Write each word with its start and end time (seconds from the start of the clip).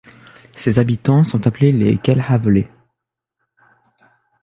Ses 0.55 0.79
habitants 0.79 1.23
sont 1.23 1.45
appelés 1.45 1.71
les 1.71 1.99
Cailhavelais. 1.99 2.71